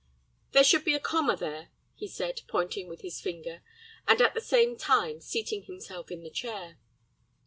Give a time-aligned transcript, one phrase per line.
[0.53, 3.61] "There should be a comma there," he said, pointing with his finger,
[4.07, 6.79] and at the same time seating himself in the chair.